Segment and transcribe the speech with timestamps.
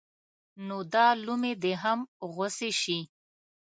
[0.67, 1.99] نو دا لومې دې هم
[2.33, 2.99] غوڅې شي.